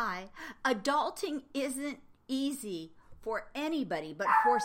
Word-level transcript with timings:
Hi. 0.00 0.28
Adulting 0.64 1.42
isn't 1.52 1.98
easy 2.28 2.92
for 3.20 3.48
anybody, 3.52 4.14
but 4.16 4.28
for 4.44 4.60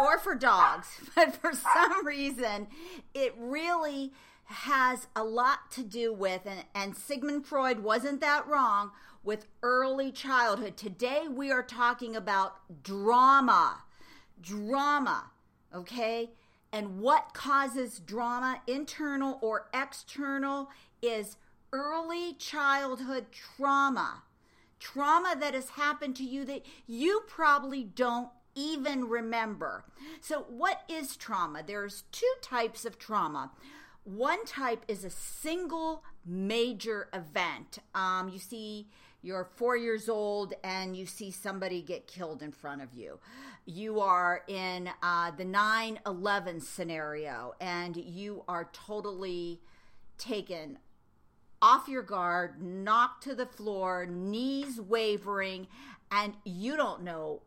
or 0.00 0.16
for 0.20 0.36
dogs, 0.36 0.86
but 1.16 1.34
for 1.34 1.52
some 1.54 2.06
reason, 2.06 2.68
it 3.14 3.34
really 3.36 4.12
has 4.44 5.08
a 5.16 5.24
lot 5.24 5.72
to 5.72 5.82
do 5.82 6.12
with, 6.12 6.42
and, 6.46 6.66
and 6.72 6.96
Sigmund 6.96 7.46
Freud 7.46 7.80
wasn't 7.80 8.20
that 8.20 8.46
wrong, 8.46 8.92
with 9.24 9.46
early 9.64 10.12
childhood. 10.12 10.76
Today 10.76 11.26
we 11.28 11.50
are 11.50 11.64
talking 11.64 12.14
about 12.14 12.58
drama. 12.84 13.78
Drama, 14.40 15.32
okay? 15.74 16.30
And 16.72 17.00
what 17.00 17.34
causes 17.34 17.98
drama, 17.98 18.62
internal 18.68 19.40
or 19.42 19.68
external, 19.74 20.70
is 21.02 21.38
early 21.72 22.34
childhood 22.34 23.26
trauma. 23.32 24.22
Trauma 24.78 25.34
that 25.38 25.54
has 25.54 25.70
happened 25.70 26.14
to 26.16 26.24
you 26.24 26.44
that 26.44 26.64
you 26.86 27.22
probably 27.26 27.82
don't 27.82 28.28
even 28.54 29.08
remember. 29.08 29.84
So, 30.20 30.46
what 30.48 30.82
is 30.88 31.16
trauma? 31.16 31.62
There's 31.66 32.04
two 32.12 32.32
types 32.42 32.84
of 32.84 32.98
trauma. 32.98 33.52
One 34.04 34.44
type 34.46 34.84
is 34.88 35.04
a 35.04 35.10
single 35.10 36.02
major 36.24 37.08
event. 37.12 37.78
Um, 37.94 38.28
you 38.28 38.38
see, 38.38 38.88
you're 39.20 39.48
four 39.56 39.76
years 39.76 40.08
old 40.08 40.54
and 40.62 40.96
you 40.96 41.06
see 41.06 41.30
somebody 41.30 41.82
get 41.82 42.06
killed 42.06 42.42
in 42.42 42.52
front 42.52 42.82
of 42.82 42.94
you. 42.94 43.18
You 43.66 44.00
are 44.00 44.42
in 44.46 44.88
uh, 45.02 45.32
the 45.32 45.44
9 45.44 46.00
11 46.06 46.60
scenario 46.60 47.54
and 47.60 47.96
you 47.96 48.44
are 48.48 48.70
totally 48.72 49.60
taken 50.16 50.78
off 51.60 51.88
your 51.88 52.02
guard, 52.02 52.62
knocked 52.62 53.24
to 53.24 53.34
the 53.34 53.46
floor, 53.46 54.06
knees 54.06 54.80
wavering, 54.80 55.66
and 56.10 56.34
you 56.44 56.76
don't 56.76 57.02
know 57.02 57.42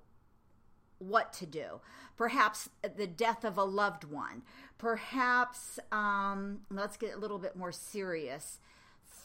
what 0.99 1.33
to 1.33 1.45
do. 1.45 1.81
Perhaps 2.17 2.69
the 2.95 3.07
death 3.07 3.43
of 3.43 3.57
a 3.57 3.63
loved 3.63 4.03
one. 4.03 4.43
Perhaps, 4.77 5.79
um, 5.91 6.59
let's 6.69 6.97
get 6.97 7.15
a 7.15 7.19
little 7.19 7.39
bit 7.39 7.55
more 7.55 7.71
serious 7.71 8.59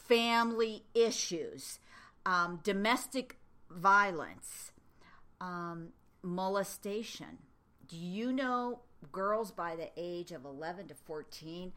family 0.06 0.84
issues, 0.94 1.78
um, 2.24 2.60
domestic 2.62 3.38
violence, 3.70 4.72
um, 5.40 5.88
molestation. 6.22 7.38
Do 7.88 7.96
you 7.96 8.32
know 8.32 8.80
girls 9.12 9.50
by 9.50 9.76
the 9.76 9.90
age 9.96 10.32
of 10.32 10.44
11 10.44 10.88
to 10.88 10.94
14? 10.94 11.72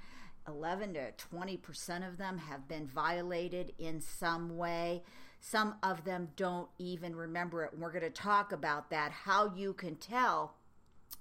11 0.48 0.94
to 0.96 1.12
20% 1.34 2.08
of 2.08 2.18
them 2.18 2.38
have 2.38 2.68
been 2.68 2.88
violated 2.88 3.74
in 3.78 4.02
some 4.02 4.58
way. 4.58 5.04
Some 5.40 5.76
of 5.84 6.04
them 6.04 6.30
don't 6.36 6.70
even 6.78 7.16
remember 7.16 7.64
it. 7.64 7.72
We're 7.78 7.92
going 7.92 8.04
to 8.04 8.10
talk 8.10 8.52
about 8.52 8.90
that, 8.90 9.12
how 9.12 9.54
you 9.56 9.74
can 9.74 9.96
tell 9.96 10.56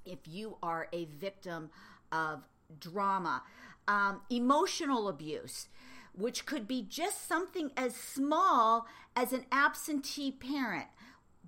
if 0.04 0.18
you 0.26 0.56
are 0.62 0.88
a 0.92 1.04
victim 1.06 1.70
of 2.10 2.42
drama. 2.80 3.42
Um, 3.86 4.20
emotional 4.28 5.08
abuse, 5.08 5.68
which 6.14 6.44
could 6.44 6.68
be 6.68 6.82
just 6.82 7.26
something 7.26 7.70
as 7.76 7.96
small 7.96 8.86
as 9.16 9.32
an 9.32 9.46
absentee 9.50 10.30
parent. 10.30 10.88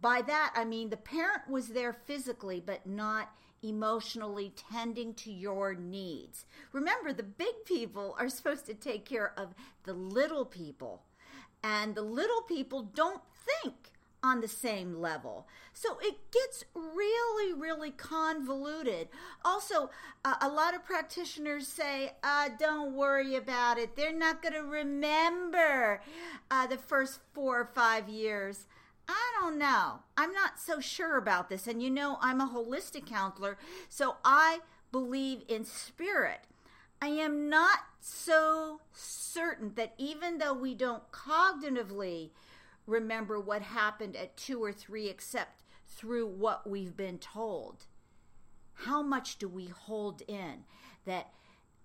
By 0.00 0.22
that, 0.22 0.54
I 0.56 0.64
mean 0.64 0.88
the 0.88 0.96
parent 0.96 1.42
was 1.50 1.68
there 1.68 1.92
physically, 1.92 2.62
but 2.64 2.86
not 2.86 3.30
emotionally 3.62 4.52
tending 4.70 5.14
to 5.14 5.30
your 5.30 5.74
needs. 5.74 6.44
Remember, 6.72 7.12
the 7.12 7.22
big 7.22 7.64
people 7.64 8.16
are 8.18 8.28
supposed 8.28 8.66
to 8.66 8.74
take 8.74 9.04
care 9.04 9.32
of 9.36 9.54
the 9.84 9.92
little 9.92 10.44
people, 10.44 11.02
and 11.62 11.94
the 11.94 12.02
little 12.02 12.42
people 12.42 12.82
don't 12.82 13.22
think 13.62 13.92
on 14.22 14.40
the 14.40 14.48
same 14.48 15.00
level. 15.00 15.46
So 15.72 15.98
it 16.02 16.16
gets 16.30 16.64
really, 16.74 17.54
really 17.54 17.90
convoluted. 17.90 19.08
Also, 19.44 19.90
a 20.24 20.48
lot 20.48 20.74
of 20.74 20.84
practitioners 20.84 21.66
say, 21.66 22.12
uh, 22.22 22.50
don't 22.58 22.92
worry 22.92 23.36
about 23.36 23.78
it. 23.78 23.96
They're 23.96 24.12
not 24.12 24.42
going 24.42 24.54
to 24.54 24.62
remember 24.62 26.02
uh, 26.50 26.66
the 26.66 26.76
first 26.76 27.20
four 27.32 27.60
or 27.60 27.70
five 27.74 28.08
years. 28.08 28.66
I 29.10 29.40
don't 29.40 29.58
know. 29.58 30.00
I'm 30.16 30.32
not 30.32 30.60
so 30.60 30.78
sure 30.78 31.16
about 31.16 31.48
this. 31.48 31.66
And 31.66 31.82
you 31.82 31.90
know, 31.90 32.18
I'm 32.20 32.40
a 32.40 32.46
holistic 32.48 33.06
counselor, 33.06 33.58
so 33.88 34.16
I 34.24 34.60
believe 34.92 35.42
in 35.48 35.64
spirit. 35.64 36.40
I 37.02 37.08
am 37.08 37.48
not 37.48 37.78
so 38.00 38.80
certain 38.92 39.72
that 39.74 39.94
even 39.98 40.38
though 40.38 40.52
we 40.52 40.74
don't 40.74 41.10
cognitively 41.10 42.30
remember 42.86 43.40
what 43.40 43.62
happened 43.62 44.16
at 44.16 44.36
two 44.36 44.62
or 44.62 44.72
three, 44.72 45.08
except 45.08 45.64
through 45.86 46.26
what 46.26 46.68
we've 46.68 46.96
been 46.96 47.18
told, 47.18 47.86
how 48.74 49.02
much 49.02 49.38
do 49.38 49.48
we 49.48 49.66
hold 49.66 50.22
in 50.28 50.64
that 51.04 51.32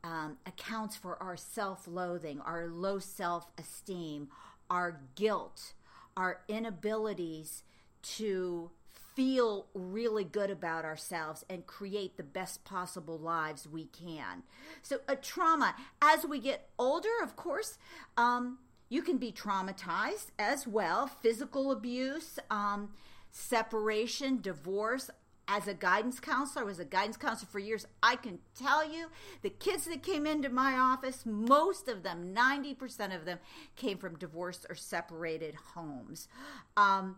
um, 0.04 0.38
accounts 0.46 0.96
for 0.96 1.22
our 1.24 1.38
self 1.38 1.88
loathing, 1.88 2.40
our 2.42 2.68
low 2.68 3.00
self 3.00 3.50
esteem, 3.58 4.28
our 4.70 5.02
guilt? 5.16 5.74
Our 6.18 6.42
inabilities 6.48 7.64
to 8.02 8.72
feel 9.16 9.68
really 9.74 10.24
good 10.24 10.50
about 10.50 10.84
ourselves 10.84 11.46
and 11.50 11.66
create 11.66 12.18
the 12.18 12.24
best 12.24 12.64
possible 12.66 13.18
lives 13.18 13.68
we 13.68 13.86
can. 13.86 14.44
So, 14.82 15.00
a 15.08 15.16
trauma, 15.16 15.76
as 16.02 16.26
we 16.26 16.40
get 16.40 16.70
older, 16.78 17.10
of 17.24 17.36
course, 17.36 17.78
um, 18.18 18.60
you 18.90 19.02
can 19.02 19.18
be 19.18 19.32
traumatized 19.32 20.28
as 20.38 20.68
well 20.68 21.08
physical 21.08 21.72
abuse, 21.72 22.40
um, 22.52 22.90
separation, 23.32 24.42
divorce 24.42 25.10
as 25.48 25.68
a 25.68 25.74
guidance 25.74 26.20
counselor, 26.20 26.64
I 26.64 26.66
was 26.66 26.80
a 26.80 26.86
guidance 26.86 27.18
counselor 27.18 27.50
for 27.52 27.60
years. 27.60 27.86
I 28.02 28.16
can 28.16 28.40
tell 28.60 28.90
you 28.90 29.08
the 29.42 29.50
kids 29.50 29.86
that 29.86 30.04
came 30.04 30.26
into 30.26 30.50
my 30.50 30.74
office, 30.74 31.26
most 31.26 31.88
of 31.88 32.04
them, 32.04 32.34
90% 32.36 33.16
of 33.16 33.26
them, 33.26 33.40
came 33.76 33.98
from 33.98 34.18
divorced 34.18 34.66
or 34.70 34.76
separated 34.76 35.56
homes. 35.74 36.28
Um, 36.76 37.18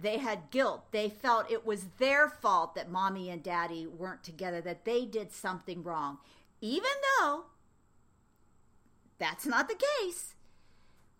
they 0.00 0.18
had 0.18 0.50
guilt. 0.50 0.90
They 0.92 1.08
felt 1.08 1.50
it 1.50 1.66
was 1.66 1.88
their 1.98 2.28
fault 2.28 2.74
that 2.74 2.90
mommy 2.90 3.30
and 3.30 3.42
daddy 3.42 3.86
weren't 3.86 4.24
together, 4.24 4.60
that 4.62 4.84
they 4.84 5.04
did 5.04 5.32
something 5.32 5.82
wrong. 5.82 6.18
Even 6.60 6.90
though 7.18 7.44
that's 9.18 9.46
not 9.46 9.68
the 9.68 9.78
case. 10.02 10.34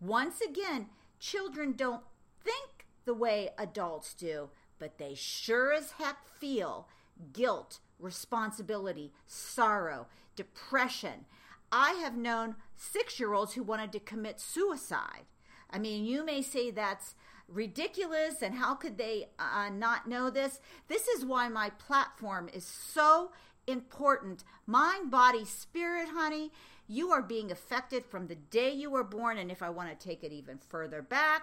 Once 0.01 0.41
again, 0.41 0.87
children 1.19 1.75
don't 1.77 2.03
think 2.43 2.87
the 3.05 3.15
way 3.15 3.51
adults 3.59 4.15
do 4.15 4.49
but 4.81 4.99
they 4.99 5.15
sure 5.15 5.73
as 5.73 5.93
heck 5.93 6.27
feel 6.27 6.89
guilt, 7.33 7.79
responsibility, 8.01 9.13
sorrow, 9.27 10.09
depression. 10.35 11.27
I 11.71 11.93
have 12.03 12.17
known 12.17 12.57
six 12.75 13.21
year 13.21 13.33
olds 13.33 13.53
who 13.53 13.63
wanted 13.63 13.93
to 13.93 14.01
commit 14.01 14.41
suicide. 14.41 15.27
I 15.71 15.79
mean, 15.79 16.05
you 16.05 16.25
may 16.25 16.43
say 16.43 16.73
that's 16.73 17.15
ridiculous 17.47 18.43
and 18.43 18.55
how 18.55 18.75
could 18.75 18.97
they 18.99 19.29
uh, 19.39 19.69
not 19.71 20.09
know 20.09 20.31
this? 20.31 20.61
This 20.89 21.07
is 21.07 21.25
why 21.25 21.49
my 21.49 21.71
platform 21.71 22.49
is 22.53 22.65
so 22.65 23.31
important. 23.67 24.43
Mind, 24.67 25.11
body, 25.11 25.45
spirit, 25.45 26.09
honey. 26.13 26.51
You 26.89 27.11
are 27.11 27.23
being 27.23 27.53
affected 27.53 28.05
from 28.05 28.27
the 28.27 28.35
day 28.35 28.73
you 28.73 28.91
were 28.91 29.05
born. 29.05 29.39
And 29.39 29.51
if 29.51 29.63
I 29.63 29.71
want 29.71 29.91
to 29.91 30.09
take 30.09 30.25
it 30.25 30.33
even 30.33 30.59
further 30.59 31.03
back, 31.03 31.43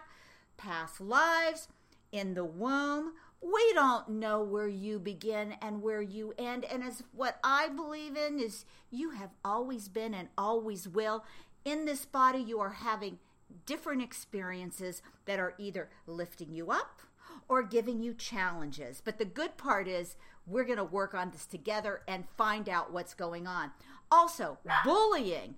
past 0.57 0.99
lives, 0.99 1.69
in 2.11 2.33
the 2.33 2.45
womb, 2.45 3.13
we 3.41 3.73
don't 3.73 4.09
know 4.09 4.41
where 4.41 4.67
you 4.67 4.99
begin 4.99 5.55
and 5.61 5.81
where 5.81 6.01
you 6.01 6.33
end. 6.37 6.65
And 6.65 6.83
as 6.83 7.03
what 7.13 7.39
I 7.43 7.69
believe 7.69 8.15
in 8.17 8.39
is 8.39 8.65
you 8.89 9.11
have 9.11 9.31
always 9.45 9.87
been 9.87 10.13
and 10.13 10.29
always 10.37 10.87
will. 10.87 11.23
In 11.63 11.85
this 11.85 12.05
body, 12.05 12.39
you 12.39 12.59
are 12.59 12.71
having 12.71 13.19
different 13.65 14.01
experiences 14.01 15.01
that 15.25 15.39
are 15.39 15.53
either 15.57 15.89
lifting 16.05 16.53
you 16.53 16.71
up 16.71 17.01
or 17.47 17.63
giving 17.63 18.01
you 18.01 18.13
challenges. 18.13 19.01
But 19.03 19.17
the 19.17 19.25
good 19.25 19.57
part 19.57 19.87
is 19.87 20.17
we're 20.45 20.65
going 20.65 20.77
to 20.77 20.83
work 20.83 21.13
on 21.13 21.31
this 21.31 21.45
together 21.45 22.01
and 22.07 22.25
find 22.37 22.67
out 22.67 22.91
what's 22.91 23.13
going 23.13 23.47
on. 23.47 23.71
Also, 24.11 24.57
bullying, 24.83 25.55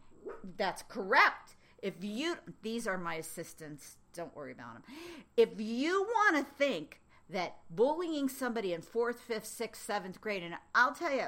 that's 0.57 0.83
correct. 0.83 1.55
If 1.81 1.93
you, 2.01 2.35
these 2.61 2.87
are 2.87 2.97
my 2.97 3.15
assistants, 3.15 3.97
don't 4.13 4.35
worry 4.35 4.51
about 4.51 4.73
them. 4.73 4.83
If 5.37 5.49
you 5.57 6.03
want 6.03 6.37
to 6.37 6.53
think 6.57 6.99
that 7.29 7.57
bullying 7.69 8.27
somebody 8.29 8.73
in 8.73 8.81
fourth, 8.81 9.19
fifth, 9.21 9.45
sixth, 9.45 9.83
seventh 9.83 10.19
grade, 10.19 10.43
and 10.43 10.55
I'll 10.73 10.93
tell 10.93 11.13
you, 11.13 11.27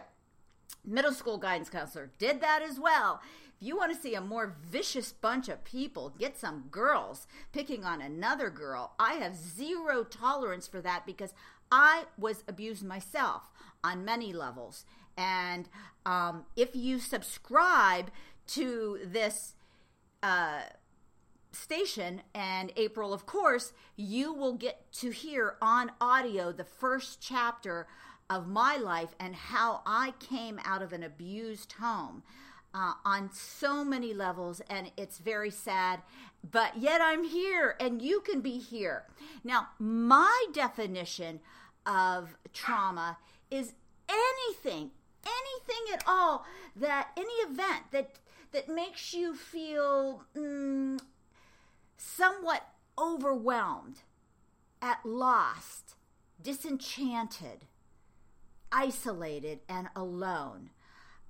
middle 0.84 1.14
school 1.14 1.38
guidance 1.38 1.70
counselor 1.70 2.12
did 2.18 2.42
that 2.42 2.62
as 2.62 2.80
well. 2.80 3.22
If 3.60 3.68
you 3.68 3.78
want 3.78 3.94
to 3.96 4.02
see 4.02 4.16
a 4.16 4.22
more 4.22 4.56
vicious 4.64 5.12
bunch 5.12 5.48
of 5.48 5.64
people 5.64 6.14
get 6.18 6.38
some 6.38 6.66
girls 6.72 7.28
picking 7.52 7.84
on 7.84 8.02
another 8.02 8.50
girl, 8.50 8.94
I 9.00 9.14
have 9.14 9.36
zero 9.36 10.04
tolerance 10.04 10.68
for 10.68 10.82
that 10.82 11.06
because 11.06 11.34
I 11.72 12.06
was 12.18 12.44
abused 12.48 12.84
myself 12.84 13.44
on 13.84 14.04
many 14.04 14.34
levels. 14.34 14.86
And 15.16 15.70
um, 16.06 16.46
if 16.56 16.76
you 16.76 17.00
subscribe 17.00 18.10
to 18.48 19.00
this, 19.06 19.54
uh, 20.24 20.62
station 21.52 22.22
and 22.34 22.72
April 22.76 23.18
Kirkwood, 23.18 23.72
you 23.96 24.34
will 24.34 24.54
get 24.54 24.92
to 24.94 25.12
hear 25.12 25.56
on 25.62 25.92
audio 26.00 26.52
the 26.52 26.64
first 26.64 27.22
chapter 27.22 27.88
of 28.30 28.48
my 28.48 28.78
life 28.78 29.16
and 29.20 29.36
how 29.36 29.82
I 29.86 30.14
came 30.20 30.60
out 30.64 30.82
of 30.82 30.94
an 30.94 31.04
abused 31.04 31.74
home. 31.74 32.24
Uh, 32.74 32.94
on 33.04 33.30
so 33.34 33.84
many 33.84 34.14
levels, 34.14 34.62
and 34.70 34.94
it's 34.96 35.18
very 35.18 35.50
sad, 35.50 36.00
but 36.50 36.78
yet 36.78 37.02
I'm 37.02 37.26
here 37.26 37.76
and 37.82 38.02
you 38.02 38.22
can 38.22 38.40
be 38.40 38.60
here. 38.60 39.04
Now, 39.44 39.68
my 39.78 40.46
definition 40.54 41.42
of 41.86 42.38
trauma 42.54 43.18
is 43.50 43.74
anything, 44.08 44.92
anything 45.26 45.94
at 45.94 46.04
all 46.08 46.46
that 46.78 47.10
any 47.18 47.34
event 47.44 47.92
that 47.92 48.20
that 48.52 48.70
makes 48.70 49.14
you 49.14 49.34
feel 49.34 50.24
mm, 50.36 51.00
somewhat 52.02 52.68
overwhelmed, 52.98 54.02
at 54.82 55.06
lost, 55.06 55.96
disenchanted, 56.42 57.66
isolated, 58.72 59.60
and 59.70 59.88
alone. 59.96 60.72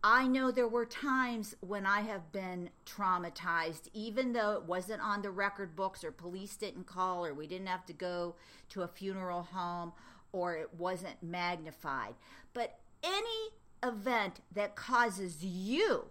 I 0.02 0.28
know 0.28 0.50
there 0.50 0.68
were 0.68 0.86
times 0.86 1.56
when 1.60 1.86
I 1.86 2.02
have 2.02 2.32
been 2.32 2.70
traumatized, 2.86 3.90
even 3.94 4.32
though 4.32 4.54
it 4.54 4.64
wasn't 4.64 5.02
on 5.02 5.22
the 5.22 5.30
record 5.30 5.76
books 5.76 6.04
or 6.04 6.12
police 6.12 6.56
didn't 6.56 6.88
call 6.88 7.26
or 7.26 7.34
we 7.34 7.48
didn't 7.48 7.68
have 7.68 7.86
to 7.88 7.94
go 7.94 8.36
to 8.70 8.82
a 8.82 8.88
funeral 8.88 9.44
home 9.44 9.92
or 10.32 10.56
it 10.56 10.74
wasn't 10.76 11.22
magnified. 11.22 12.16
But 12.54 12.80
any 13.04 13.50
event 13.84 14.40
that 14.54 14.76
causes 14.76 15.44
you 15.44 16.06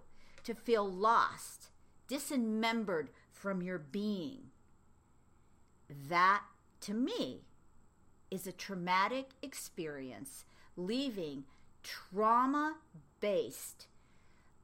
to 0.45 0.55
feel 0.55 0.89
lost, 0.89 1.69
dismembered 2.07 3.09
from 3.33 3.63
your 3.63 3.79
being, 3.79 4.50
that 6.09 6.43
to 6.83 6.95
me 6.95 7.43
is 8.31 8.47
a 8.47 8.53
traumatic 8.53 9.31
experience, 9.43 10.45
leaving 10.77 11.45
trauma 11.83 12.77
based 13.21 13.87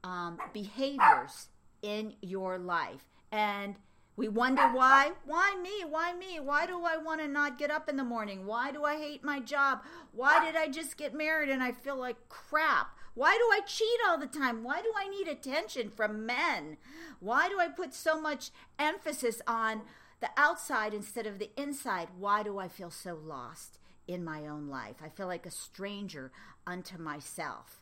um, 0.04 0.38
behaviors 0.52 1.48
in 1.82 2.14
your 2.22 2.58
life. 2.58 3.04
And 3.32 3.76
we 4.16 4.28
wonder 4.28 4.62
why. 4.62 5.12
Why 5.26 5.56
me? 5.60 5.84
Why 5.88 6.14
me? 6.14 6.40
Why 6.40 6.66
do 6.66 6.84
I 6.84 6.96
want 6.96 7.20
to 7.20 7.28
not 7.28 7.58
get 7.58 7.70
up 7.70 7.88
in 7.88 7.96
the 7.96 8.04
morning? 8.04 8.46
Why 8.46 8.72
do 8.72 8.84
I 8.84 8.96
hate 8.96 9.22
my 9.22 9.40
job? 9.40 9.82
Why 10.12 10.44
did 10.44 10.56
I 10.56 10.68
just 10.68 10.96
get 10.96 11.14
married 11.14 11.50
and 11.50 11.62
I 11.62 11.72
feel 11.72 11.96
like 11.96 12.28
crap? 12.28 12.96
Why 13.14 13.32
do 13.32 13.44
I 13.52 13.60
cheat 13.66 14.00
all 14.08 14.18
the 14.18 14.26
time? 14.26 14.62
Why 14.62 14.80
do 14.80 14.92
I 14.96 15.08
need 15.08 15.28
attention 15.28 15.90
from 15.90 16.24
men? 16.24 16.76
Why 17.20 17.48
do 17.48 17.58
I 17.58 17.68
put 17.68 17.94
so 17.94 18.20
much 18.20 18.50
emphasis 18.78 19.42
on 19.46 19.82
the 20.20 20.30
outside 20.36 20.94
instead 20.94 21.26
of 21.26 21.38
the 21.38 21.50
inside? 21.56 22.08
Why 22.18 22.42
do 22.42 22.58
I 22.58 22.68
feel 22.68 22.90
so 22.90 23.18
lost 23.22 23.78
in 24.06 24.24
my 24.24 24.46
own 24.46 24.68
life? 24.68 24.96
I 25.02 25.08
feel 25.08 25.26
like 25.26 25.46
a 25.46 25.50
stranger 25.50 26.32
unto 26.66 26.98
myself. 26.98 27.80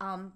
Um, 0.00 0.34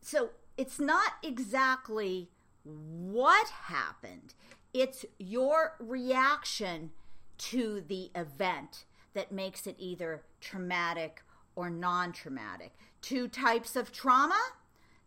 so 0.00 0.30
it's 0.56 0.78
not 0.78 1.14
exactly 1.22 2.30
what 2.64 3.48
happened, 3.48 4.34
it's 4.72 5.04
your 5.18 5.74
reaction 5.78 6.92
to 7.36 7.82
the 7.86 8.10
event 8.14 8.84
that 9.12 9.30
makes 9.30 9.66
it 9.66 9.76
either 9.78 10.22
traumatic 10.40 11.22
or 11.56 11.70
non 11.70 12.12
traumatic. 12.12 12.72
Two 13.00 13.28
types 13.28 13.76
of 13.76 13.92
trauma 13.92 14.40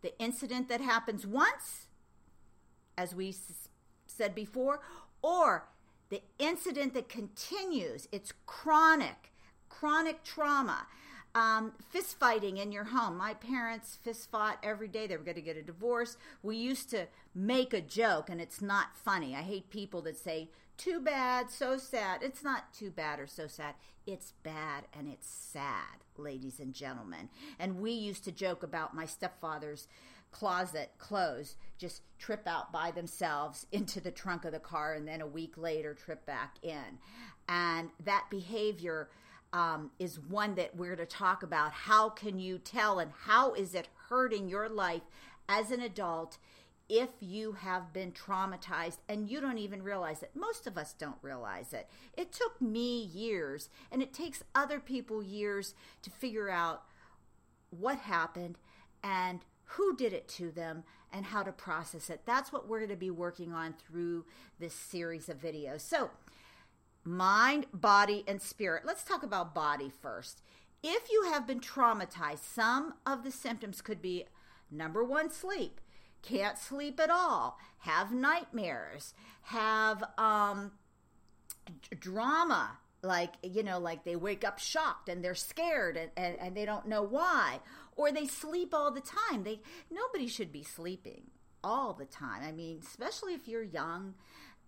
the 0.01 0.17
incident 0.19 0.69
that 0.69 0.81
happens 0.81 1.25
once, 1.25 1.87
as 2.97 3.15
we 3.15 3.35
said 4.17 4.35
before, 4.35 4.81
or 5.21 5.67
the 6.09 6.21
incident 6.39 6.93
that 6.93 7.09
continues. 7.09 8.07
It's 8.11 8.33
chronic, 8.45 9.31
chronic 9.69 10.23
trauma 10.23 10.87
um, 11.35 11.73
fist 11.89 12.17
fighting 12.19 12.57
in 12.57 12.71
your 12.71 12.85
home. 12.85 13.15
My 13.15 13.35
parents 13.35 13.97
fist 14.03 14.31
fought 14.31 14.57
every 14.63 14.87
day. 14.87 15.05
They 15.05 15.17
were 15.17 15.23
going 15.23 15.35
to 15.35 15.41
get 15.41 15.55
a 15.57 15.61
divorce. 15.61 16.17
We 16.41 16.57
used 16.57 16.89
to 16.91 17.05
make 17.35 17.73
a 17.73 17.81
joke, 17.81 18.29
and 18.29 18.41
it's 18.41 18.61
not 18.61 18.97
funny. 18.97 19.35
I 19.35 19.41
hate 19.41 19.69
people 19.69 20.01
that 20.03 20.17
say, 20.17 20.49
too 20.77 20.99
bad, 20.99 21.49
so 21.49 21.77
sad. 21.77 22.21
It's 22.23 22.43
not 22.43 22.73
too 22.73 22.91
bad 22.91 23.19
or 23.19 23.27
so 23.27 23.47
sad. 23.47 23.75
It's 24.05 24.33
bad 24.43 24.85
and 24.97 25.07
it's 25.07 25.27
sad, 25.27 26.03
ladies 26.17 26.59
and 26.59 26.73
gentlemen. 26.73 27.29
And 27.59 27.81
we 27.81 27.91
used 27.91 28.23
to 28.25 28.31
joke 28.31 28.63
about 28.63 28.95
my 28.95 29.05
stepfather's 29.05 29.87
closet 30.31 30.91
clothes 30.97 31.55
just 31.77 32.01
trip 32.17 32.47
out 32.47 32.71
by 32.71 32.91
themselves 32.91 33.65
into 33.71 33.99
the 34.01 34.11
trunk 34.11 34.45
of 34.45 34.51
the 34.51 34.59
car 34.59 34.93
and 34.93 35.07
then 35.07 35.21
a 35.21 35.27
week 35.27 35.57
later 35.57 35.93
trip 35.93 36.25
back 36.25 36.55
in. 36.61 36.99
And 37.47 37.89
that 38.03 38.25
behavior 38.29 39.09
um, 39.53 39.91
is 39.99 40.19
one 40.19 40.55
that 40.55 40.75
we're 40.75 40.95
to 40.95 41.05
talk 41.05 41.43
about. 41.43 41.71
How 41.71 42.09
can 42.09 42.39
you 42.39 42.57
tell 42.57 42.99
and 42.99 43.11
how 43.25 43.53
is 43.53 43.73
it 43.73 43.87
hurting 44.09 44.49
your 44.49 44.67
life 44.67 45.03
as 45.47 45.71
an 45.71 45.81
adult 45.81 46.37
if 46.89 47.09
you 47.19 47.53
have 47.53 47.91
been 47.91 48.11
traumatized 48.11 48.97
and 49.09 49.29
you 49.29 49.39
don't 49.39 49.57
even 49.57 49.83
realize 49.83 50.21
it? 50.21 50.31
Most 50.35 50.67
of 50.67 50.77
us 50.77 50.93
don't 50.93 51.17
realize 51.21 51.73
it. 51.73 51.87
It 52.17 52.33
took 52.33 52.61
me 52.61 53.03
years 53.03 53.69
and 53.91 54.01
it 54.01 54.13
takes 54.13 54.43
other 54.53 54.79
people 54.79 55.23
years 55.23 55.73
to 56.01 56.09
figure 56.09 56.49
out 56.49 56.83
what 57.69 57.99
happened 57.99 58.57
and 59.03 59.41
who 59.71 59.95
did 59.95 60.13
it 60.13 60.27
to 60.27 60.51
them 60.51 60.83
and 61.11 61.25
how 61.25 61.43
to 61.43 61.51
process 61.51 62.09
it. 62.09 62.21
That's 62.25 62.51
what 62.51 62.67
we're 62.67 62.79
going 62.79 62.89
to 62.89 62.95
be 62.95 63.11
working 63.11 63.53
on 63.53 63.73
through 63.73 64.25
this 64.59 64.73
series 64.73 65.29
of 65.29 65.41
videos. 65.41 65.81
So, 65.81 66.09
mind, 67.03 67.65
body, 67.73 68.23
and 68.27 68.41
spirit. 68.41 68.83
Let's 68.85 69.03
talk 69.03 69.23
about 69.23 69.55
body 69.55 69.91
first. 70.01 70.41
If 70.83 71.09
you 71.11 71.23
have 71.31 71.47
been 71.47 71.59
traumatized, 71.59 72.39
some 72.39 72.93
of 73.05 73.23
the 73.23 73.31
symptoms 73.31 73.81
could 73.81 74.01
be 74.01 74.25
number 74.71 75.03
one, 75.03 75.31
sleep. 75.31 75.81
Can't 76.21 76.57
sleep 76.57 76.99
at 76.99 77.09
all, 77.09 77.57
have 77.79 78.11
nightmares, 78.11 79.13
have 79.43 80.03
um, 80.17 80.71
drama, 81.99 82.77
like, 83.01 83.33
you 83.43 83.63
know, 83.63 83.79
like 83.79 84.03
they 84.03 84.15
wake 84.15 84.43
up 84.43 84.59
shocked 84.59 85.09
and 85.09 85.23
they're 85.23 85.35
scared 85.35 85.95
and, 85.95 86.11
and, 86.17 86.37
and 86.39 86.57
they 86.57 86.65
don't 86.65 86.87
know 86.87 87.03
why, 87.03 87.59
or 87.97 88.11
they 88.11 88.27
sleep 88.27 88.73
all 88.73 88.91
the 88.91 89.01
time. 89.01 89.43
They 89.43 89.59
Nobody 89.91 90.27
should 90.27 90.51
be 90.51 90.63
sleeping 90.63 91.23
all 91.63 91.91
the 91.93 92.05
time. 92.05 92.43
I 92.47 92.53
mean, 92.53 92.79
especially 92.81 93.33
if 93.33 93.47
you're 93.47 93.63
young 93.63 94.13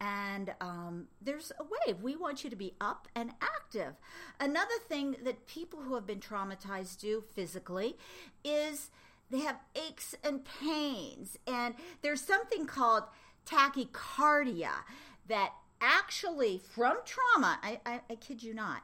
and 0.01 0.53
um, 0.61 1.07
there's 1.21 1.51
a 1.59 1.63
way 1.63 1.93
we 2.01 2.15
want 2.15 2.43
you 2.43 2.49
to 2.49 2.55
be 2.55 2.73
up 2.79 3.07
and 3.15 3.31
active. 3.41 3.95
Another 4.39 4.75
thing 4.87 5.17
that 5.23 5.45
people 5.45 5.81
who 5.81 5.95
have 5.95 6.07
been 6.07 6.19
traumatized 6.19 6.99
do 6.99 7.23
physically 7.33 7.97
is 8.43 8.91
they 9.29 9.41
have 9.41 9.59
aches 9.75 10.15
and 10.23 10.43
pains, 10.43 11.37
and 11.45 11.75
there's 12.01 12.21
something 12.21 12.65
called 12.65 13.03
tachycardia 13.45 14.71
that 15.27 15.53
actually, 15.81 16.57
from 16.57 16.97
trauma, 17.05 17.59
I, 17.61 17.79
I, 17.85 18.01
I 18.09 18.15
kid 18.15 18.41
you 18.41 18.53
not, 18.53 18.83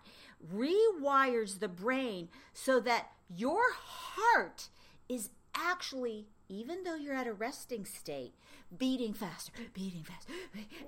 rewires 0.54 1.60
the 1.60 1.68
brain 1.68 2.30
so 2.54 2.80
that 2.82 3.12
your 3.30 3.74
heart 3.74 4.70
is 5.08 5.30
actually 5.56 6.28
even 6.50 6.84
though 6.84 6.96
you're 6.96 7.16
at 7.16 7.28
a 7.28 7.34
resting 7.34 7.86
state, 7.86 8.34
beating 8.76 9.14
faster, 9.14 9.52
beating 9.74 10.04
faster, 10.04 10.32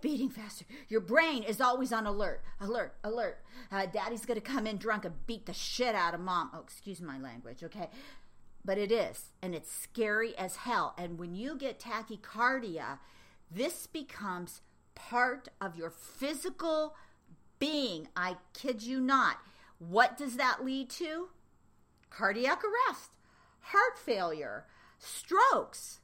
beating 0.02 0.30
faster. 0.30 0.66
Your 0.88 1.02
brain 1.02 1.44
is 1.44 1.62
always 1.62 1.92
on 1.92 2.06
alert, 2.06 2.42
alert, 2.60 2.96
alert. 3.04 3.40
Uh, 3.72 3.86
daddy's 3.86 4.26
to 4.26 4.42
come 4.42 4.68
in 4.68 4.78
drunk 4.78 5.06
and 5.06 5.26
beat 5.26 5.46
the 5.46 5.54
shit 5.54 5.96
out 5.96 6.14
of 6.14 6.20
mom. 6.20 6.52
Oh, 6.54 6.60
excuse 6.60 7.02
my 7.02 7.20
language, 7.20 7.64
okay? 7.64 7.90
But 8.64 8.78
it 8.78 8.92
is, 8.92 9.32
and 9.42 9.56
it's 9.56 9.72
scary 9.72 10.38
as 10.38 10.58
hell. 10.58 10.94
And 10.98 11.18
when 11.18 11.36
you 11.36 11.58
get 11.58 11.80
tachycardia, 11.80 13.00
this 13.50 13.88
becomes 13.88 14.62
part 14.94 15.48
of 15.62 15.76
your 15.76 15.90
physical 15.90 16.96
being. 17.60 18.10
I 18.16 18.38
kid 18.54 18.84
you 18.84 19.00
not. 19.00 19.38
What 19.80 20.18
does 20.18 20.36
that 20.38 20.66
lead 20.66 20.90
to? 20.92 21.30
Cardiac 22.10 22.62
arrest, 22.64 23.12
heart 23.60 23.98
failure 23.98 24.66
strokes. 24.98 26.00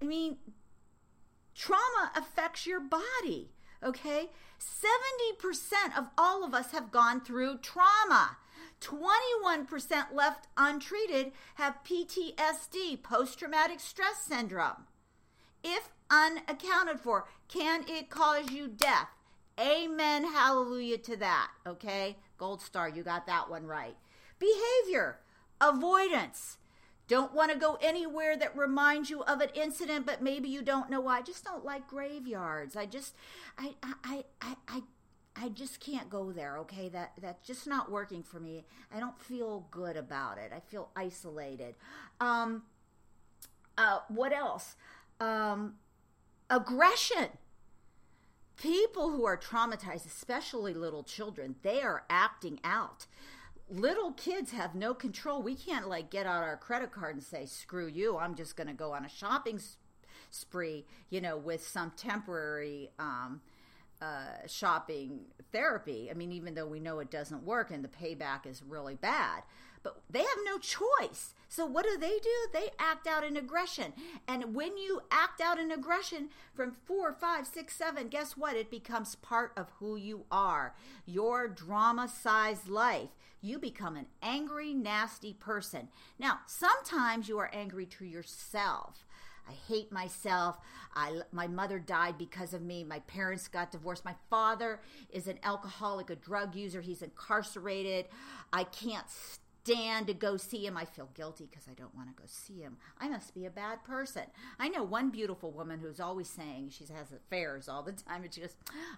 I 0.00 0.06
mean, 0.06 0.38
trauma 1.54 2.12
affects 2.16 2.66
your 2.66 2.80
body, 2.80 3.50
okay? 3.82 4.30
70% 4.58 5.96
of 5.96 6.06
all 6.16 6.44
of 6.44 6.54
us 6.54 6.72
have 6.72 6.90
gone 6.90 7.20
through 7.20 7.58
trauma. 7.58 8.36
21% 8.80 10.12
left 10.12 10.48
untreated 10.56 11.32
have 11.56 11.84
PTSD, 11.84 13.02
post 13.02 13.38
traumatic 13.38 13.80
stress 13.80 14.24
syndrome. 14.26 14.86
If 15.62 15.90
unaccounted 16.10 17.00
for, 17.00 17.28
can 17.48 17.84
it 17.86 18.08
cause 18.08 18.50
you 18.50 18.68
death? 18.68 19.08
Amen. 19.58 20.24
Hallelujah 20.24 20.98
to 20.98 21.16
that. 21.16 21.50
Okay? 21.66 22.16
Gold 22.38 22.62
star, 22.62 22.88
you 22.88 23.02
got 23.02 23.26
that 23.26 23.50
one 23.50 23.66
right. 23.66 23.96
Behavior, 24.40 25.20
avoidance, 25.60 26.58
don't 27.06 27.34
want 27.34 27.52
to 27.52 27.58
go 27.58 27.76
anywhere 27.80 28.36
that 28.36 28.56
reminds 28.56 29.10
you 29.10 29.22
of 29.24 29.40
an 29.40 29.50
incident, 29.54 30.06
but 30.06 30.22
maybe 30.22 30.48
you 30.48 30.62
don't 30.62 30.90
know 30.90 31.00
why. 31.00 31.18
I 31.18 31.22
just 31.22 31.44
don't 31.44 31.64
like 31.64 31.86
graveyards. 31.86 32.76
I 32.76 32.86
just, 32.86 33.14
I, 33.58 33.74
I, 33.82 34.24
I, 34.40 34.56
I, 34.68 34.82
I 35.36 35.48
just 35.48 35.80
can't 35.80 36.08
go 36.08 36.32
there. 36.32 36.58
Okay, 36.58 36.88
that 36.88 37.12
that's 37.20 37.46
just 37.46 37.66
not 37.66 37.90
working 37.90 38.22
for 38.22 38.38
me. 38.40 38.64
I 38.94 39.00
don't 39.00 39.18
feel 39.20 39.66
good 39.70 39.96
about 39.96 40.38
it. 40.38 40.52
I 40.54 40.60
feel 40.60 40.90
isolated. 40.94 41.74
Um, 42.20 42.62
uh, 43.76 44.00
what 44.08 44.32
else? 44.32 44.76
Um, 45.20 45.74
aggression. 46.48 47.28
People 48.56 49.10
who 49.10 49.24
are 49.24 49.36
traumatized, 49.36 50.06
especially 50.06 50.74
little 50.74 51.02
children, 51.02 51.56
they 51.62 51.80
are 51.80 52.04
acting 52.10 52.60
out 52.62 53.06
little 53.70 54.12
kids 54.12 54.50
have 54.52 54.74
no 54.74 54.94
control. 54.94 55.42
We 55.42 55.54
can't 55.54 55.88
like 55.88 56.10
get 56.10 56.26
out 56.26 56.42
our 56.42 56.56
credit 56.56 56.92
card 56.92 57.14
and 57.14 57.24
say, 57.24 57.46
"Screw 57.46 57.86
you! 57.86 58.18
I'm 58.18 58.34
just 58.34 58.56
going 58.56 58.66
to 58.66 58.72
go 58.74 58.92
on 58.92 59.04
a 59.04 59.08
shopping 59.08 59.60
spree," 60.30 60.84
you 61.08 61.20
know, 61.20 61.36
with 61.36 61.66
some 61.66 61.92
temporary 61.96 62.90
um, 62.98 63.40
uh, 64.02 64.46
shopping 64.46 65.20
therapy. 65.52 66.08
I 66.10 66.14
mean, 66.14 66.32
even 66.32 66.54
though 66.54 66.66
we 66.66 66.80
know 66.80 66.98
it 66.98 67.10
doesn't 67.10 67.44
work 67.44 67.70
and 67.70 67.84
the 67.84 67.88
payback 67.88 68.46
is 68.46 68.62
really 68.62 68.94
bad, 68.94 69.42
but 69.82 70.02
they 70.10 70.20
have 70.20 70.38
no 70.44 70.58
choice. 70.58 71.34
So 71.50 71.66
what 71.66 71.84
do 71.84 71.98
they 71.98 72.18
do? 72.22 72.48
They 72.52 72.70
act 72.78 73.08
out 73.08 73.24
in 73.24 73.36
aggression. 73.36 73.92
And 74.28 74.54
when 74.54 74.78
you 74.78 75.00
act 75.10 75.40
out 75.40 75.58
in 75.58 75.72
aggression 75.72 76.28
from 76.54 76.76
four, 76.86 77.12
five, 77.12 77.44
six, 77.44 77.74
seven, 77.74 78.06
guess 78.06 78.36
what? 78.36 78.54
It 78.54 78.70
becomes 78.70 79.16
part 79.16 79.52
of 79.56 79.68
who 79.80 79.96
you 79.96 80.26
are. 80.30 80.76
Your 81.06 81.48
drama 81.48 82.06
sized 82.08 82.68
life. 82.68 83.10
You 83.42 83.58
become 83.58 83.96
an 83.96 84.06
angry, 84.22 84.74
nasty 84.74 85.32
person. 85.32 85.88
Now, 86.20 86.38
sometimes 86.46 87.28
you 87.28 87.38
are 87.38 87.50
angry 87.52 87.86
to 87.86 88.04
yourself. 88.04 89.04
I 89.48 89.52
hate 89.52 89.90
myself. 89.90 90.58
I, 90.94 91.22
my 91.32 91.48
mother 91.48 91.80
died 91.80 92.16
because 92.16 92.54
of 92.54 92.62
me. 92.62 92.84
My 92.84 93.00
parents 93.00 93.48
got 93.48 93.72
divorced. 93.72 94.04
My 94.04 94.14
father 94.28 94.80
is 95.10 95.26
an 95.26 95.40
alcoholic, 95.42 96.10
a 96.10 96.14
drug 96.14 96.54
user. 96.54 96.80
He's 96.80 97.02
incarcerated. 97.02 98.06
I 98.52 98.64
can't 98.64 99.06
stand 99.64 100.06
to 100.06 100.14
go 100.14 100.36
see 100.36 100.66
him. 100.66 100.76
I 100.76 100.84
feel 100.84 101.10
guilty 101.14 101.46
because 101.50 101.66
I 101.68 101.74
don't 101.74 101.94
want 101.94 102.08
to 102.08 102.20
go 102.20 102.26
see 102.26 102.60
him. 102.60 102.76
I 102.98 103.08
must 103.08 103.34
be 103.34 103.46
a 103.46 103.50
bad 103.50 103.84
person. 103.84 104.24
I 104.58 104.68
know 104.68 104.82
one 104.82 105.10
beautiful 105.10 105.50
woman 105.50 105.80
who's 105.80 106.00
always 106.00 106.28
saying 106.28 106.70
she 106.70 106.84
has 106.92 107.12
affairs 107.12 107.68
all 107.68 107.82
the 107.82 107.92
time, 107.92 108.22
and 108.22 108.32
she 108.32 108.40
goes, 108.40 108.56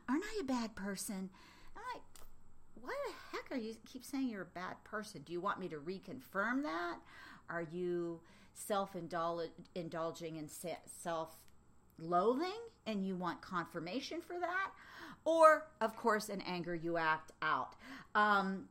"Aren't 0.09 0.25
I 0.25 0.41
a 0.41 0.45
bad 0.45 0.75
person?" 0.75 1.31
I'm 1.77 1.83
like, 1.95 2.03
"Why 2.81 2.95
the 3.07 3.37
heck 3.37 3.51
are 3.51 3.61
you 3.61 3.77
keep 3.87 4.05
saying 4.05 4.29
you're 4.29 4.43
a 4.43 4.47
bad 4.47 4.83
person? 4.85 5.23
Do 5.23 5.33
you 5.33 5.41
want 5.41 5.61
me 5.61 5.69
to 5.69 5.77
reconfirm 5.79 6.63
that? 6.63 6.99
Are 7.49 7.63
you 7.63 8.21
self 8.55 8.95
indulging 8.95 10.39
and 10.39 10.51
self 10.51 11.37
loathing, 11.99 12.61
and 12.87 13.07
you 13.07 13.17
want 13.17 13.41
confirmation 13.41 14.21
for 14.21 14.39
that?" 14.39 14.73
Or, 15.25 15.69
of 15.81 15.97
course, 15.97 16.29
in 16.29 16.41
anger, 16.41 16.75
you 16.75 16.97
act 16.97 17.31
out. 17.43 17.77
Um, 18.15 18.69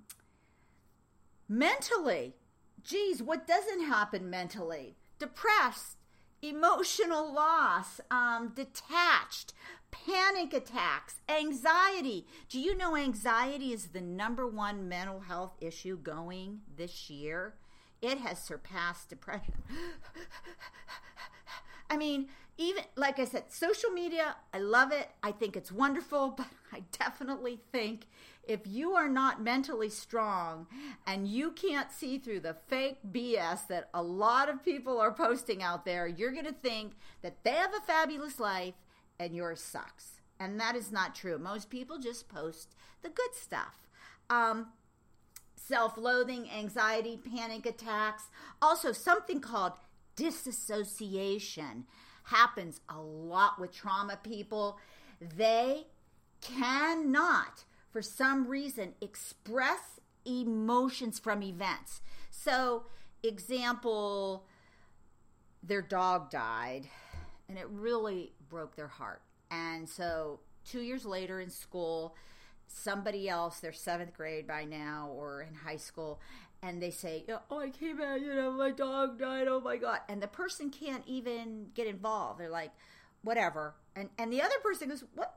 Mentally, 1.54 2.34
geez, 2.82 3.22
what 3.22 3.46
doesn't 3.46 3.82
happen 3.84 4.30
mentally? 4.30 4.96
Depressed, 5.20 5.98
emotional 6.42 7.34
loss, 7.34 8.00
um, 8.10 8.54
detached, 8.56 9.52
panic 9.92 10.54
attacks, 10.54 11.16
anxiety. 11.28 12.26
Do 12.48 12.58
you 12.58 12.74
know 12.78 12.96
anxiety 12.96 13.74
is 13.74 13.88
the 13.88 14.00
number 14.00 14.48
one 14.48 14.88
mental 14.88 15.20
health 15.20 15.58
issue 15.60 15.98
going 15.98 16.62
this 16.78 17.10
year? 17.10 17.56
It 18.02 18.20
has 18.20 18.42
surpassed 18.42 19.10
depression. 19.10 19.56
I 21.90 21.98
mean, 21.98 22.30
even 22.58 22.86
like 22.96 23.20
I 23.20 23.26
said, 23.26 23.52
social 23.52 23.90
media, 23.90 24.38
I 24.54 24.60
love 24.60 24.94
it. 24.94 25.10
I 25.22 25.34
think 25.34 25.58
it's 25.58 25.70
wonderful, 25.70 26.30
but 26.38 26.48
I 26.72 26.84
definitely 26.98 27.60
think 27.74 28.06
if 28.44 28.62
you 28.66 28.94
are 28.94 29.08
not 29.08 29.42
mentally 29.42 29.90
strong 29.90 30.68
and 31.06 31.28
you 31.28 31.52
can't 31.52 31.92
see 31.92 32.18
through 32.18 32.42
the 32.42 32.58
fake 32.68 32.98
BS 33.12 33.68
that 33.68 33.90
a 33.94 34.02
lot 34.02 34.50
of 34.50 34.64
people 34.64 35.00
are 35.00 35.14
posting 35.14 35.62
out 35.62 35.86
there, 35.86 36.08
you're 36.08 36.32
going 36.32 36.46
to 36.46 36.52
think 36.52 36.94
that 37.22 37.44
they 37.44 37.52
have 37.52 37.74
a 37.74 37.86
fabulous 37.86 38.40
life 38.40 38.74
and 39.20 39.36
yours 39.36 39.62
sucks. 39.62 40.22
And 40.40 40.60
that 40.60 40.76
is 40.76 40.92
not 40.92 41.14
true. 41.14 41.38
Most 41.38 41.70
people 41.70 42.00
just 42.00 42.28
post 42.28 42.76
the 43.04 43.10
good 43.10 43.36
stuff. 43.36 43.88
Um, 44.30 44.68
Self 45.68 45.96
loathing, 45.96 46.50
anxiety, 46.50 47.18
panic 47.18 47.66
attacks, 47.66 48.24
also 48.62 48.92
something 48.92 49.40
called 49.40 49.74
disassociation 50.16 51.86
happens 52.24 52.82
a 52.90 53.00
lot 53.00 53.60
with 53.60 53.72
trauma 53.72 54.18
people. 54.22 54.80
They 55.22 55.86
cannot 56.42 57.64
for 57.92 58.02
some 58.02 58.48
reason, 58.48 58.94
express 59.02 60.00
emotions 60.26 61.20
from 61.20 61.44
events. 61.44 62.02
So, 62.30 62.84
example, 63.24 64.46
their 65.64 65.82
dog 65.82 66.30
died 66.30 66.88
and 67.50 67.58
it 67.58 67.68
really 67.70 68.32
broke 68.50 68.76
their 68.76 68.88
heart. 68.88 69.22
And 69.50 69.88
so, 69.88 70.40
two 70.64 70.82
years 70.82 71.06
later 71.06 71.40
in 71.42 71.50
school, 71.50 72.16
somebody 72.68 73.28
else, 73.28 73.60
they're 73.60 73.74
seventh 73.74 74.14
grade 74.14 74.48
by 74.48 74.64
now 74.64 75.10
or 75.14 75.42
in 75.42 75.54
high 75.54 75.78
school, 75.78 76.22
and 76.64 76.82
they 76.82 76.92
say, 76.92 77.26
Oh, 77.50 77.60
I 77.60 77.70
came 77.70 78.00
out, 78.00 78.22
you 78.22 78.34
know, 78.34 78.52
my 78.52 78.72
dog 78.72 79.20
died, 79.20 79.48
oh 79.48 79.60
my 79.60 79.78
God. 79.78 80.00
And 80.08 80.22
the 80.22 80.28
person 80.28 80.70
can't 80.70 81.04
even 81.06 81.68
get 81.74 81.88
involved. 81.88 82.40
They're 82.40 82.50
like, 82.50 82.72
Whatever. 83.24 83.76
And, 83.96 84.10
and 84.18 84.32
the 84.32 84.42
other 84.42 84.56
person 84.64 84.90
goes, 84.90 85.04
What? 85.16 85.36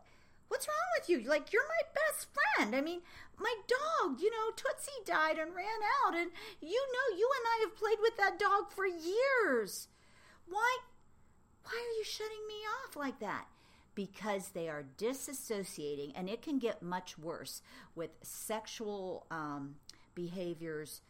What's 0.54 0.68
wrong 0.68 0.76
with 0.96 1.08
you? 1.08 1.28
Like, 1.28 1.52
you're 1.52 1.66
my 1.66 1.88
best 1.92 2.28
friend. 2.32 2.76
I 2.76 2.80
mean, 2.80 3.00
my 3.36 3.52
dog, 3.66 4.20
you 4.20 4.30
know, 4.30 4.52
Tootsie 4.54 5.02
died 5.04 5.36
and 5.36 5.52
ran 5.52 5.66
out, 6.06 6.14
and 6.14 6.30
you 6.60 6.86
know, 6.92 7.18
you 7.18 7.28
and 7.34 7.44
I 7.44 7.66
have 7.66 7.76
played 7.76 7.98
with 8.00 8.16
that 8.18 8.38
dog 8.38 8.70
for 8.70 8.86
years. 8.86 9.88
Why, 10.48 10.78
why 11.64 11.72
are 11.72 11.98
you 11.98 12.04
shutting 12.04 12.46
me 12.46 12.54
off 12.86 12.94
like 12.94 13.18
that? 13.18 13.46
Because 13.96 14.50
they 14.50 14.68
are 14.68 14.84
disassociating, 14.96 16.12
and 16.14 16.30
it 16.30 16.40
can 16.40 16.60
get 16.60 16.80
much 16.80 17.18
worse 17.18 17.60
with 17.96 18.10
sexual 18.22 19.26
um, 19.32 19.74
behaviors, 20.14 21.00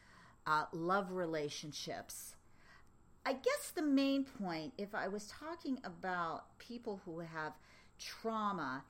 uh, 0.47 0.65
love 0.73 1.13
relationships. 1.13 2.35
I 3.27 3.35
guess 3.35 3.73
the 3.75 3.83
main 3.83 4.25
point, 4.25 4.73
if 4.79 4.95
I 4.95 5.09
was 5.09 5.27
talking 5.27 5.81
about 5.85 6.59
people 6.59 7.03
who 7.05 7.19
have 7.19 7.53
trauma, 7.99 8.85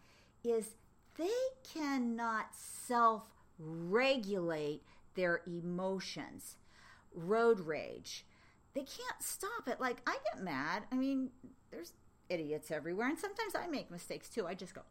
is 0.45 0.75
they 1.17 1.31
cannot 1.73 2.55
self 2.55 3.25
regulate 3.59 4.83
their 5.15 5.43
emotions. 5.47 6.57
Road 7.15 7.61
rage. 7.61 8.25
They 8.75 8.81
can't 8.81 9.21
stop 9.23 9.69
it. 9.69 9.81
Like, 9.81 9.99
I 10.07 10.17
get 10.33 10.43
mad. 10.43 10.83
I 10.91 10.97
mean, 10.97 11.31
there's 11.71 11.93
idiots 12.29 12.71
everywhere, 12.71 13.09
and 13.09 13.19
sometimes 13.19 13.55
I 13.55 13.69
make 13.69 13.91
mistakes 13.91 14.29
too. 14.29 14.47
I 14.47 14.55
just 14.55 14.75
go, 14.75 14.83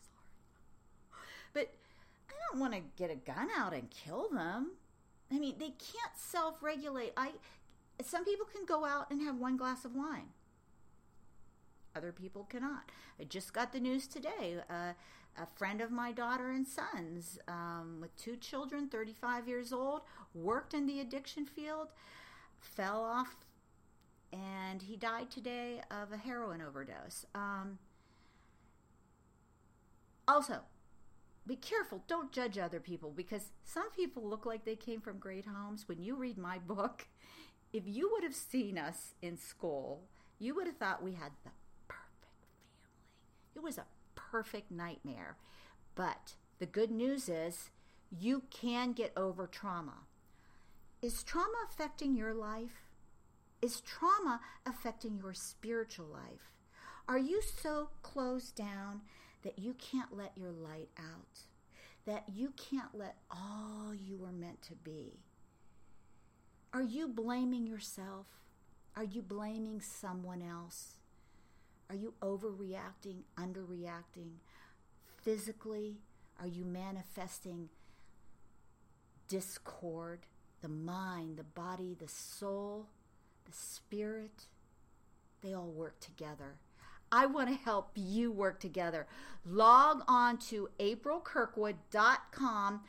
sorry. 0.00 1.20
But 1.52 1.74
I 2.28 2.32
don't 2.50 2.60
want 2.60 2.74
to 2.74 2.80
get 2.96 3.10
a 3.10 3.16
gun 3.16 3.48
out 3.56 3.72
and 3.72 3.90
kill 3.90 4.28
them. 4.30 4.72
I 5.32 5.38
mean, 5.38 5.56
they 5.58 5.70
can't 5.70 6.16
self 6.16 6.62
regulate. 6.62 7.12
I 7.16 7.32
some 8.04 8.24
people 8.24 8.46
can 8.46 8.64
go 8.64 8.84
out 8.84 9.10
and 9.10 9.20
have 9.22 9.36
one 9.36 9.56
glass 9.56 9.84
of 9.84 9.94
wine 9.94 10.28
other 11.96 12.12
people 12.12 12.44
cannot. 12.44 12.90
I 13.20 13.24
just 13.24 13.52
got 13.52 13.72
the 13.72 13.80
news 13.80 14.06
today. 14.06 14.56
Uh, 14.70 14.92
a 15.40 15.46
friend 15.56 15.80
of 15.80 15.90
my 15.90 16.12
daughter 16.12 16.50
and 16.50 16.66
son's, 16.66 17.38
um, 17.46 17.98
with 18.00 18.16
two 18.16 18.36
children, 18.36 18.88
35 18.88 19.46
years 19.48 19.72
old, 19.72 20.02
worked 20.34 20.74
in 20.74 20.86
the 20.86 21.00
addiction 21.00 21.46
field, 21.46 21.88
fell 22.60 23.02
off, 23.02 23.36
and 24.32 24.82
he 24.82 24.96
died 24.96 25.30
today 25.30 25.80
of 25.90 26.12
a 26.12 26.16
heroin 26.16 26.60
overdose. 26.60 27.24
Um, 27.34 27.78
also, 30.26 30.60
be 31.46 31.56
careful. 31.56 32.02
Don't 32.06 32.30
judge 32.30 32.58
other 32.58 32.80
people 32.80 33.10
because 33.14 33.50
some 33.64 33.90
people 33.92 34.22
look 34.22 34.44
like 34.44 34.64
they 34.64 34.76
came 34.76 35.00
from 35.00 35.18
great 35.18 35.46
homes. 35.46 35.88
When 35.88 36.02
you 36.02 36.14
read 36.14 36.36
my 36.36 36.58
book, 36.58 37.06
if 37.72 37.84
you 37.86 38.10
would 38.12 38.22
have 38.22 38.34
seen 38.34 38.76
us 38.76 39.14
in 39.22 39.38
school, 39.38 40.02
you 40.38 40.54
would 40.54 40.66
have 40.66 40.76
thought 40.76 41.02
we 41.02 41.12
had 41.12 41.32
the 41.44 41.50
it 43.58 43.64
was 43.64 43.76
a 43.76 43.86
perfect 44.14 44.70
nightmare. 44.70 45.36
But 45.96 46.34
the 46.60 46.66
good 46.66 46.92
news 46.92 47.28
is 47.28 47.70
you 48.16 48.44
can 48.50 48.92
get 48.92 49.12
over 49.16 49.48
trauma. 49.48 50.04
Is 51.02 51.24
trauma 51.24 51.66
affecting 51.68 52.14
your 52.14 52.32
life? 52.32 52.82
Is 53.60 53.80
trauma 53.80 54.40
affecting 54.64 55.18
your 55.18 55.34
spiritual 55.34 56.06
life? 56.06 56.52
Are 57.08 57.18
you 57.18 57.42
so 57.42 57.88
closed 58.02 58.54
down 58.54 59.00
that 59.42 59.58
you 59.58 59.74
can't 59.74 60.16
let 60.16 60.32
your 60.36 60.52
light 60.52 60.90
out? 60.96 61.40
That 62.06 62.28
you 62.32 62.52
can't 62.56 62.94
let 62.94 63.16
all 63.28 63.92
you 63.92 64.18
were 64.18 64.30
meant 64.30 64.62
to 64.62 64.74
be? 64.74 65.18
Are 66.72 66.82
you 66.82 67.08
blaming 67.08 67.66
yourself? 67.66 68.26
Are 68.94 69.04
you 69.04 69.20
blaming 69.20 69.80
someone 69.80 70.42
else? 70.42 70.97
Are 71.90 71.96
you 71.96 72.14
overreacting, 72.20 73.22
underreacting? 73.38 74.40
Physically, 75.22 76.00
are 76.38 76.46
you 76.46 76.64
manifesting 76.64 77.70
discord? 79.26 80.26
The 80.60 80.68
mind, 80.68 81.38
the 81.38 81.44
body, 81.44 81.96
the 81.98 82.08
soul, 82.08 82.88
the 83.46 83.52
spirit, 83.52 84.46
they 85.40 85.54
all 85.54 85.70
work 85.70 85.98
together. 86.00 86.58
I 87.10 87.24
want 87.26 87.48
to 87.48 87.54
help 87.54 87.92
you 87.94 88.30
work 88.30 88.60
together. 88.60 89.06
Log 89.46 90.02
on 90.06 90.36
to 90.48 90.68
aprilkirkwood.com. 90.78 92.80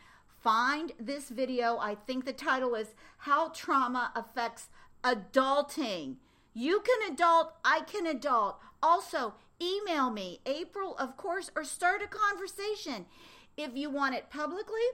Find 0.42 0.92
this 1.00 1.30
video. 1.30 1.78
I 1.78 1.96
think 1.96 2.26
the 2.26 2.34
title 2.34 2.76
is 2.76 2.96
How 3.20 3.48
Trauma 3.50 4.12
Affects 4.16 4.68
Adulting. 5.04 6.18
You 6.54 6.82
can 6.82 7.12
adult, 7.12 7.54
I 7.64 7.82
can 7.82 8.06
adult. 8.06 8.60
Also, 8.82 9.36
email 9.62 10.10
me, 10.10 10.40
April 10.46 10.96
Kirkwood, 10.96 11.52
or 11.56 11.64
start 11.64 12.02
a 12.02 12.08
conversation. 12.08 13.06
If 13.58 13.76
you 13.76 13.90
want 13.90 14.16
it 14.16 14.30
publicly, 14.30 14.88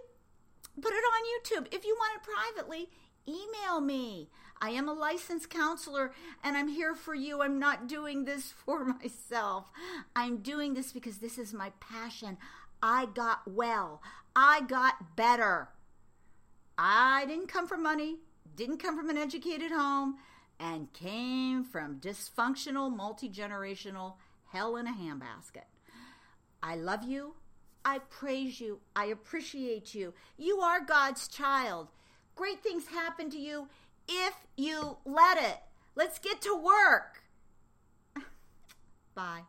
put 0.82 0.94
it 0.94 1.04
on 1.04 1.66
YouTube. 1.66 1.74
If 1.74 1.86
you 1.86 1.96
want 1.98 2.20
it 2.20 2.24
privately, 2.24 2.90
email 3.28 3.80
me. 3.80 4.30
I 4.62 4.70
am 4.70 4.88
a 4.88 4.94
licensed 4.94 5.50
counselor 5.50 6.14
and 6.44 6.56
I'm 6.56 6.70
here 6.70 6.96
for 6.96 7.14
you. 7.14 7.42
I'm 7.42 7.60
not 7.60 7.88
doing 7.88 8.26
this 8.26 8.52
for 8.66 8.86
myself. 8.86 9.70
I'm 10.16 10.38
doing 10.38 10.74
this 10.74 10.92
because 10.92 11.18
this 11.18 11.38
is 11.38 11.54
my 11.54 11.72
passion. 11.80 12.38
I 12.82 13.08
got 13.08 13.48
well, 13.48 14.02
I 14.36 14.62
got 14.62 15.16
better. 15.16 15.70
I 16.78 17.26
didn't 17.26 17.48
come 17.48 17.68
from 17.68 17.84
money, 17.84 18.18
didn't 18.56 18.80
come 18.80 18.98
from 18.98 19.10
an 19.10 19.18
educated 19.18 19.72
home, 19.72 20.18
and 20.60 20.92
came 20.94 21.64
from 21.64 22.00
dysfunctional, 22.00 22.96
multi 22.96 23.30
generational 23.30 24.14
hell 24.52 24.76
in 24.78 24.88
a 24.88 24.92
handbasket. 24.92 25.66
I 26.64 26.76
love 26.76 27.04
you. 27.04 27.36
I 27.84 28.00
praise 28.00 28.60
you. 28.60 28.80
I 28.96 29.06
appreciate 29.06 29.94
you. 29.94 30.14
You 30.38 30.60
are 30.60 30.84
God's 30.84 31.28
child. 31.28 31.90
Great 32.36 32.64
things 32.64 32.88
happen 32.88 33.30
to 33.30 33.38
you 33.38 33.68
if 34.08 34.34
you 34.58 34.98
let 35.06 35.38
it. 35.38 35.60
Let's 35.96 36.20
get 36.20 36.42
to 36.42 36.56
work. 36.56 37.24
Bye. 39.16 39.44